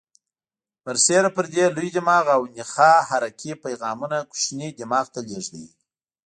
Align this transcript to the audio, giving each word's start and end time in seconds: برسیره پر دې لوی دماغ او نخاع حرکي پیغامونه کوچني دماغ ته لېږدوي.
برسیره 0.83 1.29
پر 1.35 1.45
دې 1.53 1.65
لوی 1.75 1.89
دماغ 1.97 2.25
او 2.35 2.41
نخاع 2.57 2.99
حرکي 3.09 3.51
پیغامونه 3.65 4.17
کوچني 4.31 4.69
دماغ 4.79 5.05
ته 5.13 5.19
لېږدوي. 5.27 5.69